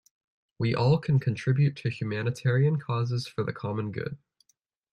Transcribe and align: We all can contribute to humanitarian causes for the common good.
We 0.57 0.73
all 0.73 0.97
can 0.97 1.19
contribute 1.19 1.75
to 1.75 1.91
humanitarian 1.91 2.79
causes 2.79 3.27
for 3.27 3.43
the 3.43 3.53
common 3.53 3.91
good. 3.91 4.17